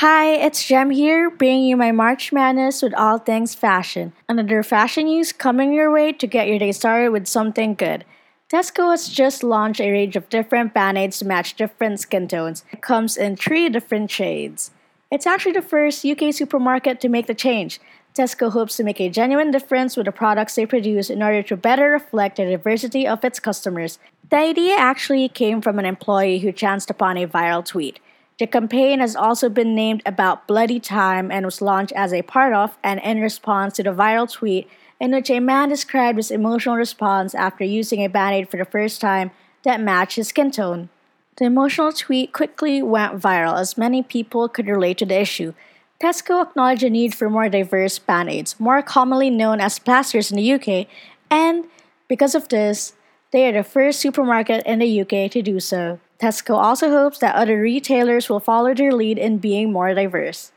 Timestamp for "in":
13.18-13.36, 21.10-21.22, 33.00-33.20, 34.98-35.10, 50.32-50.38, 54.64-54.78, 59.16-59.38